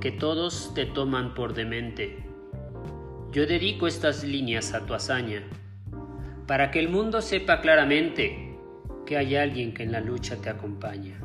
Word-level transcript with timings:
que 0.00 0.12
todos 0.12 0.72
te 0.74 0.86
toman 0.86 1.34
por 1.34 1.54
demente. 1.54 2.24
Yo 3.32 3.46
dedico 3.46 3.86
estas 3.86 4.24
líneas 4.24 4.74
a 4.74 4.86
tu 4.86 4.94
hazaña, 4.94 5.42
para 6.46 6.70
que 6.70 6.78
el 6.78 6.88
mundo 6.88 7.22
sepa 7.22 7.60
claramente 7.60 8.56
que 9.04 9.16
hay 9.16 9.36
alguien 9.36 9.72
que 9.72 9.82
en 9.82 9.92
la 9.92 10.00
lucha 10.00 10.36
te 10.36 10.50
acompaña. 10.50 11.20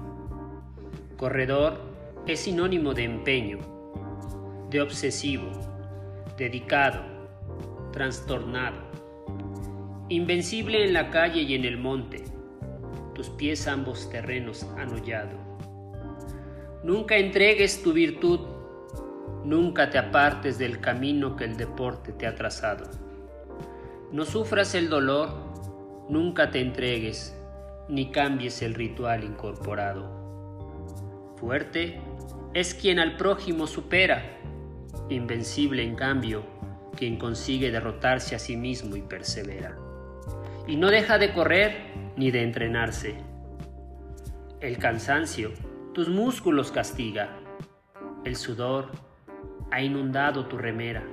Corredor 1.18 1.80
es 2.28 2.42
sinónimo 2.42 2.94
de 2.94 3.04
empeño, 3.04 3.60
de 4.70 4.82
obsesivo, 4.82 5.52
dedicado, 6.38 7.02
trastornado, 7.92 8.78
invencible 10.10 10.86
en 10.86 10.94
la 10.94 11.10
calle 11.10 11.42
y 11.42 11.56
en 11.56 11.66
el 11.66 11.78
monte, 11.78 12.24
tus 13.14 13.30
pies 13.30 13.68
ambos 13.68 14.10
terrenos 14.10 14.64
han 14.78 14.94
hollado. 14.94 15.38
Nunca 16.84 17.18
entregues 17.18 17.84
tu 17.84 17.94
virtud, 17.94 18.40
nunca 19.44 19.90
te 19.90 19.98
apartes 19.98 20.58
del 20.58 20.80
camino 20.80 21.36
que 21.36 21.46
el 21.46 21.58
deporte 21.58 22.14
te 22.14 22.28
ha 22.28 22.36
trazado. 22.36 22.90
No 24.12 24.26
sufras 24.26 24.76
el 24.76 24.90
dolor, 24.90 25.30
nunca 26.10 26.52
te 26.52 26.62
entregues, 26.62 27.36
ni 27.88 28.12
cambies 28.12 28.62
el 28.62 28.74
ritual 28.74 29.24
incorporado. 29.24 30.20
Fuerte 31.38 32.00
es 32.54 32.74
quien 32.74 33.00
al 33.00 33.18
prójimo 33.18 33.68
supera, 33.68 34.38
invencible 35.10 35.84
en 35.84 35.96
cambio, 35.96 36.44
quien 36.96 37.18
consigue 37.18 37.72
derrotarse 37.72 38.36
a 38.36 38.40
sí 38.40 38.58
mismo 38.58 38.96
y 38.96 39.02
persevera. 39.02 39.78
Y 40.68 40.76
no 40.76 40.90
deja 40.90 41.18
de 41.18 41.34
correr 41.34 41.94
ni 42.18 42.32
de 42.32 42.44
entrenarse. 42.44 43.16
El 44.60 44.78
cansancio 44.78 45.52
tus 45.94 46.08
músculos 46.08 46.72
castiga, 46.72 47.38
el 48.24 48.38
sudor 48.38 48.92
ha 49.72 49.82
inundado 49.82 50.46
tu 50.46 50.58
remera, 50.58 51.04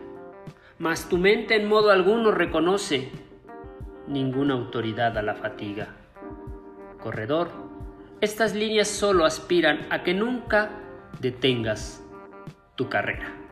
mas 0.78 1.08
tu 1.08 1.16
mente 1.16 1.56
en 1.56 1.68
modo 1.68 1.90
alguno 1.90 2.30
reconoce 2.30 3.10
ninguna 4.06 4.54
autoridad 4.54 5.16
a 5.16 5.22
la 5.22 5.34
fatiga. 5.34 5.88
Corredor, 7.00 7.48
estas 8.20 8.54
líneas 8.54 8.88
solo 8.88 9.24
aspiran 9.24 9.86
a 9.90 10.02
que 10.02 10.14
nunca 10.14 10.70
detengas 11.20 12.04
tu 12.74 12.88
carrera. 12.88 13.47